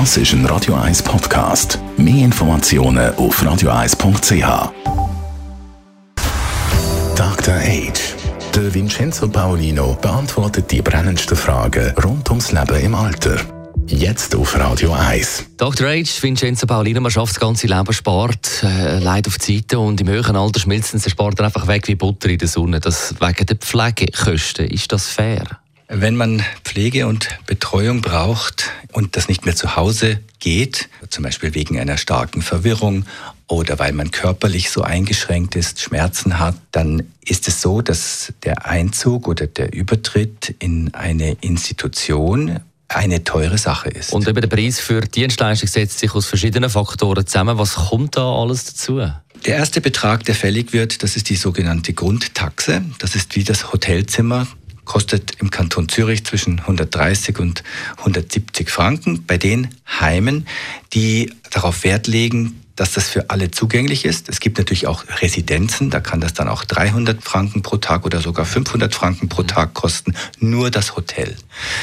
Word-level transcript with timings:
Das 0.00 0.16
ist 0.16 0.32
ein 0.32 0.44
Radio 0.46 0.74
1 0.74 1.04
Podcast. 1.04 1.78
Mehr 1.96 2.24
Informationen 2.24 3.14
auf 3.14 3.40
radio1.ch. 3.40 4.72
Dr. 7.14 7.54
Age. 7.54 8.14
Der 8.56 8.74
Vincenzo 8.74 9.28
Paolino 9.28 9.96
beantwortet 10.02 10.68
die 10.72 10.82
brennendsten 10.82 11.36
Fragen 11.36 11.94
rund 12.02 12.28
ums 12.28 12.50
Leben 12.50 12.80
im 12.80 12.96
Alter. 12.96 13.36
Jetzt 13.86 14.34
auf 14.34 14.58
Radio 14.58 14.92
1. 14.92 15.44
Dr. 15.58 15.86
Age, 15.86 16.20
Vincenzo 16.20 16.66
Paolino, 16.66 17.00
man 17.00 17.12
schafft 17.12 17.34
das 17.34 17.40
ganze 17.40 17.68
Leben, 17.68 17.92
spart, 17.92 18.64
äh, 18.64 18.98
leidet 18.98 19.28
auf 19.28 19.38
die 19.38 19.58
Seite 19.58 19.78
und 19.78 20.00
im 20.00 20.08
höheren 20.08 20.34
Alter 20.34 20.58
schmilzt 20.58 20.92
der 20.92 21.08
Sport 21.08 21.40
einfach 21.40 21.68
weg 21.68 21.86
wie 21.86 21.94
Butter 21.94 22.30
in 22.30 22.38
der 22.38 22.48
Sonne. 22.48 22.80
Das 22.80 23.14
wegen 23.20 23.46
der 23.46 23.56
Pflegekosten. 23.56 24.66
Ist 24.66 24.90
das 24.90 25.06
fair? 25.06 25.44
Wenn 25.88 26.16
man 26.16 26.42
Pflege 26.64 27.06
und 27.06 27.28
Betreuung 27.46 28.00
braucht 28.00 28.70
und 28.92 29.16
das 29.16 29.28
nicht 29.28 29.44
mehr 29.44 29.54
zu 29.54 29.76
Hause 29.76 30.20
geht, 30.40 30.88
zum 31.10 31.24
Beispiel 31.24 31.54
wegen 31.54 31.78
einer 31.78 31.98
starken 31.98 32.40
Verwirrung 32.40 33.04
oder 33.48 33.78
weil 33.78 33.92
man 33.92 34.10
körperlich 34.10 34.70
so 34.70 34.82
eingeschränkt 34.82 35.56
ist, 35.56 35.80
Schmerzen 35.80 36.38
hat, 36.38 36.56
dann 36.72 37.02
ist 37.24 37.48
es 37.48 37.60
so, 37.60 37.82
dass 37.82 38.32
der 38.44 38.66
Einzug 38.66 39.28
oder 39.28 39.46
der 39.46 39.74
Übertritt 39.74 40.54
in 40.58 40.94
eine 40.94 41.36
Institution 41.42 42.60
eine 42.88 43.24
teure 43.24 43.58
Sache 43.58 43.90
ist. 43.90 44.12
Und 44.12 44.26
eben 44.26 44.40
der 44.40 44.48
Preis 44.48 44.80
für 44.80 45.02
Dienstleistung 45.02 45.68
setzt 45.68 45.98
sich 45.98 46.14
aus 46.14 46.26
verschiedenen 46.26 46.70
Faktoren 46.70 47.26
zusammen. 47.26 47.58
Was 47.58 47.74
kommt 47.74 48.16
da 48.16 48.32
alles 48.32 48.64
dazu? 48.64 48.96
Der 49.44 49.56
erste 49.56 49.82
Betrag, 49.82 50.24
der 50.24 50.34
fällig 50.34 50.72
wird, 50.72 51.02
das 51.02 51.16
ist 51.16 51.28
die 51.28 51.36
sogenannte 51.36 51.92
Grundtaxe. 51.92 52.82
Das 52.98 53.14
ist 53.14 53.36
wie 53.36 53.44
das 53.44 53.72
Hotelzimmer 53.72 54.46
kostet 54.84 55.32
im 55.40 55.50
Kanton 55.50 55.88
Zürich 55.88 56.24
zwischen 56.24 56.60
130 56.60 57.38
und 57.38 57.62
170 57.98 58.70
Franken. 58.70 59.24
Bei 59.26 59.38
den 59.38 59.68
Heimen, 60.00 60.46
die 60.92 61.32
darauf 61.50 61.84
Wert 61.84 62.06
legen, 62.06 62.63
dass 62.76 62.92
das 62.92 63.08
für 63.08 63.30
alle 63.30 63.50
zugänglich 63.50 64.04
ist. 64.04 64.28
Es 64.28 64.40
gibt 64.40 64.58
natürlich 64.58 64.86
auch 64.86 65.04
Residenzen, 65.20 65.90
da 65.90 66.00
kann 66.00 66.20
das 66.20 66.34
dann 66.34 66.48
auch 66.48 66.64
300 66.64 67.22
Franken 67.22 67.62
pro 67.62 67.76
Tag 67.76 68.04
oder 68.04 68.20
sogar 68.20 68.44
500 68.44 68.94
Franken 68.94 69.28
pro 69.28 69.44
Tag 69.44 69.74
kosten, 69.74 70.14
nur 70.40 70.70
das 70.70 70.96
Hotel. 70.96 71.36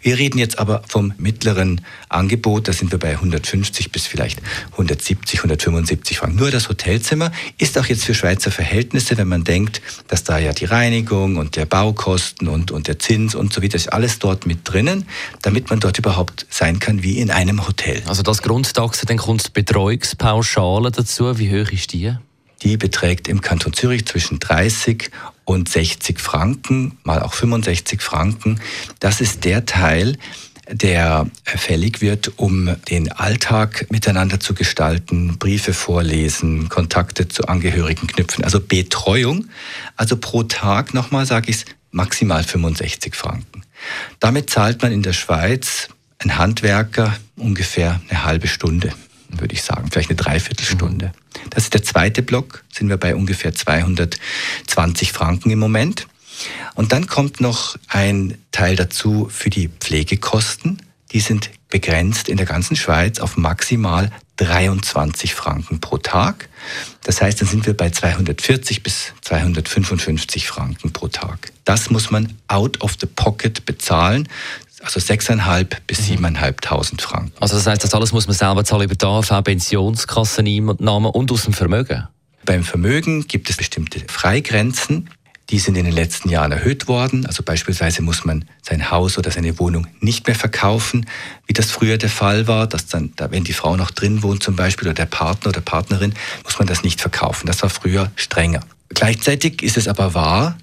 Wir 0.00 0.18
reden 0.18 0.38
jetzt 0.38 0.58
aber 0.58 0.82
vom 0.88 1.14
mittleren 1.18 1.82
Angebot, 2.08 2.66
da 2.66 2.72
sind 2.72 2.90
wir 2.90 2.98
bei 2.98 3.12
150 3.12 3.92
bis 3.92 4.06
vielleicht 4.06 4.40
170, 4.72 5.38
175 5.38 6.18
Franken. 6.18 6.36
Nur 6.36 6.50
das 6.50 6.68
Hotelzimmer 6.68 7.30
ist 7.58 7.78
auch 7.78 7.86
jetzt 7.86 8.04
für 8.04 8.14
Schweizer 8.14 8.50
Verhältnisse, 8.50 9.16
wenn 9.16 9.28
man 9.28 9.44
denkt, 9.44 9.80
dass 10.08 10.24
da 10.24 10.38
ja 10.38 10.52
die 10.52 10.64
Reinigung 10.64 11.36
und 11.36 11.54
der 11.56 11.66
Baukosten 11.66 12.48
und, 12.48 12.70
und 12.72 12.88
der 12.88 12.98
Zins 12.98 13.34
und 13.34 13.52
so 13.52 13.62
weiter 13.62 13.76
ist 13.76 13.92
alles 13.92 14.18
dort 14.18 14.46
mit 14.46 14.60
drinnen, 14.64 15.06
damit 15.42 15.70
man 15.70 15.78
dort 15.78 15.98
überhaupt 15.98 16.46
sein 16.50 16.80
kann 16.80 17.02
wie 17.02 17.18
in 17.18 17.30
einem 17.30 17.66
Hotel. 17.66 18.02
Also 18.06 18.22
das 18.22 18.42
Grundtaxe, 18.42 19.06
dann 19.06 19.18
kommt 19.18 19.52
Betreuungspauschale 19.52 20.71
Pauschale 20.72 20.90
dazu, 20.90 21.38
wie 21.38 21.50
hoch 21.50 21.70
ist 21.70 21.92
die? 21.92 22.14
Die 22.62 22.78
beträgt 22.78 23.28
im 23.28 23.42
Kanton 23.42 23.74
Zürich 23.74 24.06
zwischen 24.06 24.40
30 24.40 25.10
und 25.44 25.68
60 25.68 26.18
Franken, 26.18 26.96
mal 27.04 27.20
auch 27.20 27.34
65 27.34 28.00
Franken. 28.00 28.58
Das 28.98 29.20
ist 29.20 29.44
der 29.44 29.66
Teil, 29.66 30.16
der 30.70 31.26
fällig 31.44 32.00
wird, 32.00 32.32
um 32.38 32.74
den 32.88 33.12
Alltag 33.12 33.84
miteinander 33.90 34.40
zu 34.40 34.54
gestalten, 34.54 35.36
Briefe 35.36 35.74
vorlesen, 35.74 36.70
Kontakte 36.70 37.28
zu 37.28 37.48
Angehörigen 37.48 38.06
knüpfen, 38.06 38.42
also 38.42 38.58
Betreuung. 38.58 39.48
Also 39.98 40.16
pro 40.16 40.42
Tag, 40.44 40.94
nochmal 40.94 41.26
sage 41.26 41.50
ich 41.50 41.56
es, 41.56 41.64
maximal 41.90 42.44
65 42.44 43.14
Franken. 43.14 43.62
Damit 44.20 44.48
zahlt 44.48 44.80
man 44.80 44.90
in 44.90 45.02
der 45.02 45.12
Schweiz 45.12 45.88
ein 46.16 46.38
Handwerker 46.38 47.14
ungefähr 47.36 48.00
eine 48.08 48.24
halbe 48.24 48.48
Stunde 48.48 48.94
würde 49.40 49.54
ich 49.54 49.62
sagen, 49.62 49.88
vielleicht 49.90 50.10
eine 50.10 50.16
Dreiviertelstunde. 50.16 51.12
Das 51.50 51.64
ist 51.64 51.74
der 51.74 51.82
zweite 51.82 52.22
Block, 52.22 52.64
sind 52.72 52.88
wir 52.88 52.96
bei 52.96 53.14
ungefähr 53.14 53.54
220 53.54 55.12
Franken 55.12 55.50
im 55.50 55.58
Moment. 55.58 56.06
Und 56.74 56.92
dann 56.92 57.06
kommt 57.06 57.40
noch 57.40 57.76
ein 57.88 58.38
Teil 58.50 58.76
dazu 58.76 59.28
für 59.30 59.50
die 59.50 59.68
Pflegekosten. 59.68 60.82
Die 61.12 61.20
sind 61.20 61.50
begrenzt 61.68 62.28
in 62.28 62.36
der 62.36 62.46
ganzen 62.46 62.76
Schweiz 62.76 63.18
auf 63.18 63.36
maximal 63.36 64.10
23 64.36 65.34
Franken 65.34 65.80
pro 65.80 65.98
Tag. 65.98 66.48
Das 67.04 67.20
heißt, 67.20 67.40
dann 67.40 67.48
sind 67.48 67.66
wir 67.66 67.76
bei 67.76 67.90
240 67.90 68.82
bis 68.82 69.12
255 69.20 70.46
Franken 70.46 70.92
pro 70.92 71.08
Tag. 71.08 71.52
Das 71.64 71.90
muss 71.90 72.10
man 72.10 72.38
out 72.48 72.80
of 72.80 72.96
the 73.00 73.06
pocket 73.06 73.64
bezahlen 73.66 74.28
also 74.82 75.00
6.500 75.00 75.78
bis 75.86 76.00
7.500 76.00 76.92
mhm. 76.92 76.98
Franken. 76.98 77.32
Also 77.40 77.56
das 77.56 77.66
heißt, 77.66 77.84
das 77.84 77.94
alles 77.94 78.12
muss 78.12 78.26
man 78.26 78.36
selber 78.36 78.64
zahlen 78.64 78.84
über 78.84 78.94
die 78.94 79.04
AV, 79.04 79.42
Pensionskasseneinnahmen 79.42 81.10
und 81.10 81.32
aus 81.32 81.44
dem 81.44 81.52
Vermögen? 81.52 82.08
Beim 82.44 82.64
Vermögen 82.64 83.26
gibt 83.28 83.50
es 83.50 83.56
bestimmte 83.56 84.00
Freigrenzen. 84.08 85.08
Die 85.50 85.58
sind 85.58 85.76
in 85.76 85.84
den 85.84 85.92
letzten 85.92 86.28
Jahren 86.30 86.50
erhöht 86.50 86.88
worden. 86.88 87.26
Also 87.26 87.42
beispielsweise 87.42 88.00
muss 88.02 88.24
man 88.24 88.46
sein 88.62 88.90
Haus 88.90 89.18
oder 89.18 89.30
seine 89.30 89.58
Wohnung 89.58 89.86
nicht 90.00 90.26
mehr 90.26 90.36
verkaufen, 90.36 91.06
wie 91.46 91.52
das 91.52 91.70
früher 91.70 91.98
der 91.98 92.08
Fall 92.08 92.46
war, 92.48 92.66
dass 92.66 92.86
dann, 92.86 93.12
wenn 93.30 93.44
die 93.44 93.52
Frau 93.52 93.76
noch 93.76 93.90
drin 93.90 94.22
wohnt 94.22 94.42
zum 94.42 94.56
Beispiel 94.56 94.88
oder 94.88 94.94
der 94.94 95.06
Partner 95.06 95.50
oder 95.50 95.60
Partnerin, 95.60 96.14
muss 96.44 96.58
man 96.58 96.66
das 96.66 96.82
nicht 96.82 97.00
verkaufen. 97.00 97.46
Das 97.46 97.62
war 97.62 97.70
früher 97.70 98.10
strenger. 98.16 98.60
Gleichzeitig 98.88 99.62
ist 99.62 99.76
es 99.76 99.88
aber 99.88 100.14
wahr, 100.14 100.56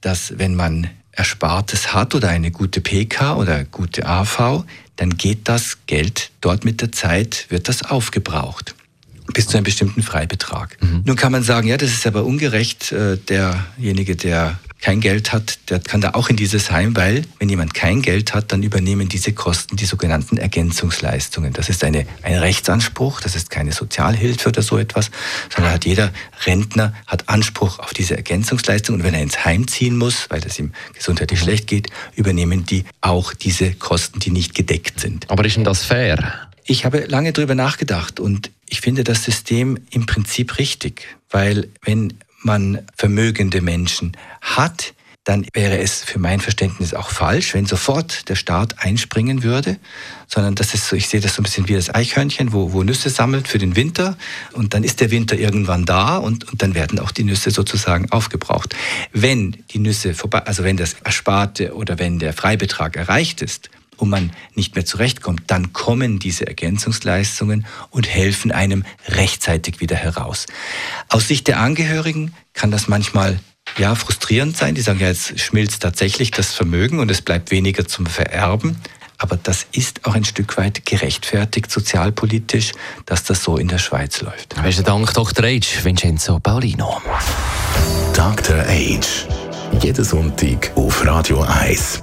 dass 0.00 0.38
wenn 0.38 0.54
man 0.54 0.90
Erspartes 1.12 1.92
hat 1.92 2.14
oder 2.14 2.28
eine 2.28 2.50
gute 2.50 2.80
PK 2.80 3.36
oder 3.36 3.64
gute 3.64 4.06
AV, 4.06 4.64
dann 4.96 5.10
geht 5.10 5.48
das 5.48 5.78
Geld 5.86 6.30
dort 6.40 6.64
mit 6.64 6.80
der 6.80 6.92
Zeit, 6.92 7.46
wird 7.48 7.68
das 7.68 7.82
aufgebraucht 7.82 8.74
bis 9.32 9.46
zu 9.46 9.56
einem 9.56 9.64
bestimmten 9.64 10.02
Freibetrag. 10.02 10.76
Mhm. 10.82 11.02
Nun 11.06 11.16
kann 11.16 11.32
man 11.32 11.42
sagen, 11.42 11.68
ja, 11.68 11.76
das 11.76 11.90
ist 11.90 12.06
aber 12.06 12.24
ungerecht. 12.24 12.92
Äh, 12.92 13.16
derjenige, 13.16 14.16
der 14.16 14.58
kein 14.82 15.00
Geld 15.00 15.32
hat, 15.32 15.70
der 15.70 15.78
kann 15.78 16.00
da 16.00 16.10
auch 16.10 16.28
in 16.28 16.36
dieses 16.36 16.70
Heim, 16.70 16.94
weil 16.96 17.24
wenn 17.38 17.48
jemand 17.48 17.72
kein 17.72 18.02
Geld 18.02 18.34
hat, 18.34 18.52
dann 18.52 18.62
übernehmen 18.62 19.08
diese 19.08 19.32
Kosten 19.32 19.76
die 19.76 19.86
sogenannten 19.86 20.36
Ergänzungsleistungen. 20.36 21.52
Das 21.52 21.68
ist 21.68 21.84
eine, 21.84 22.04
ein 22.22 22.34
Rechtsanspruch, 22.34 23.20
das 23.20 23.36
ist 23.36 23.48
keine 23.48 23.72
Sozialhilfe 23.72 24.48
oder 24.48 24.60
so 24.60 24.76
etwas, 24.76 25.10
sondern 25.54 25.72
hat 25.72 25.84
jeder 25.84 26.12
Rentner 26.44 26.92
hat 27.06 27.28
Anspruch 27.28 27.78
auf 27.78 27.94
diese 27.94 28.16
Ergänzungsleistung 28.16 28.96
und 28.96 29.04
wenn 29.04 29.14
er 29.14 29.22
ins 29.22 29.44
Heim 29.44 29.68
ziehen 29.68 29.96
muss, 29.96 30.28
weil 30.30 30.42
es 30.44 30.58
ihm 30.58 30.72
gesundheitlich 30.94 31.40
schlecht 31.40 31.68
geht, 31.68 31.88
übernehmen 32.16 32.66
die 32.66 32.84
auch 33.00 33.32
diese 33.34 33.72
Kosten, 33.74 34.18
die 34.18 34.30
nicht 34.30 34.54
gedeckt 34.54 34.98
sind. 34.98 35.30
Aber 35.30 35.44
ist 35.44 35.56
denn 35.56 35.64
das 35.64 35.84
fair? 35.84 36.50
Ich 36.64 36.84
habe 36.84 37.06
lange 37.06 37.32
darüber 37.32 37.54
nachgedacht 37.54 38.18
und 38.18 38.50
ich 38.68 38.80
finde 38.80 39.04
das 39.04 39.24
System 39.24 39.78
im 39.90 40.06
Prinzip 40.06 40.58
richtig, 40.58 41.06
weil 41.30 41.68
wenn 41.82 42.14
man 42.44 42.86
vermögende 42.96 43.60
Menschen 43.60 44.16
hat, 44.40 44.94
dann 45.24 45.46
wäre 45.52 45.78
es 45.78 46.02
für 46.02 46.18
mein 46.18 46.40
Verständnis 46.40 46.94
auch 46.94 47.10
falsch, 47.10 47.54
wenn 47.54 47.64
sofort 47.64 48.28
der 48.28 48.34
Staat 48.34 48.80
einspringen 48.80 49.44
würde, 49.44 49.78
sondern 50.26 50.56
das 50.56 50.74
ist 50.74 50.88
so, 50.88 50.96
ich 50.96 51.08
sehe 51.08 51.20
das 51.20 51.36
so 51.36 51.42
ein 51.42 51.44
bisschen 51.44 51.68
wie 51.68 51.74
das 51.74 51.94
Eichhörnchen, 51.94 52.52
wo, 52.52 52.72
wo 52.72 52.82
Nüsse 52.82 53.08
sammelt 53.08 53.46
für 53.46 53.58
den 53.58 53.76
Winter 53.76 54.16
und 54.52 54.74
dann 54.74 54.82
ist 54.82 55.00
der 55.00 55.12
Winter 55.12 55.36
irgendwann 55.36 55.84
da 55.84 56.16
und, 56.16 56.50
und 56.50 56.60
dann 56.60 56.74
werden 56.74 56.98
auch 56.98 57.12
die 57.12 57.22
Nüsse 57.22 57.52
sozusagen 57.52 58.10
aufgebraucht. 58.10 58.74
Wenn 59.12 59.64
die 59.70 59.78
Nüsse 59.78 60.14
vorbei, 60.14 60.40
also 60.40 60.64
wenn 60.64 60.76
das 60.76 60.94
Ersparte 61.04 61.74
oder 61.74 62.00
wenn 62.00 62.18
der 62.18 62.32
Freibetrag 62.32 62.96
erreicht 62.96 63.42
ist, 63.42 63.70
und 63.96 64.10
man 64.10 64.32
nicht 64.54 64.74
mehr 64.74 64.84
zurechtkommt, 64.84 65.42
dann 65.46 65.72
kommen 65.72 66.18
diese 66.18 66.46
Ergänzungsleistungen 66.46 67.66
und 67.90 68.08
helfen 68.08 68.52
einem 68.52 68.84
rechtzeitig 69.08 69.80
wieder 69.80 69.96
heraus. 69.96 70.46
Aus 71.08 71.28
Sicht 71.28 71.48
der 71.48 71.60
Angehörigen 71.60 72.32
kann 72.52 72.70
das 72.70 72.88
manchmal 72.88 73.38
ja, 73.78 73.94
frustrierend 73.94 74.56
sein. 74.56 74.74
Die 74.74 74.82
sagen 74.82 75.00
ja, 75.00 75.08
jetzt 75.08 75.38
schmilzt 75.38 75.82
tatsächlich 75.82 76.30
das 76.30 76.52
Vermögen 76.52 76.98
und 76.98 77.10
es 77.10 77.22
bleibt 77.22 77.50
weniger 77.50 77.86
zum 77.86 78.06
Vererben. 78.06 78.76
Aber 79.18 79.36
das 79.36 79.66
ist 79.70 80.04
auch 80.04 80.14
ein 80.14 80.24
Stück 80.24 80.56
weit 80.56 80.84
gerechtfertigt, 80.84 81.70
sozialpolitisch, 81.70 82.72
dass 83.06 83.22
das 83.22 83.44
so 83.44 83.56
in 83.56 83.68
der 83.68 83.78
Schweiz 83.78 84.20
läuft. 84.20 84.60
Besten 84.60 84.84
Dank, 84.84 85.14
Dr. 85.14 85.44
Age, 85.44 85.84
Vincenzo 85.84 86.40
Paulino. 86.40 87.00
Dr. 88.14 88.64
Age. 88.66 89.28
Jeden 89.80 90.04
Sonntag 90.04 90.72
auf 90.74 91.06
Radio 91.06 91.40
1. 91.42 92.02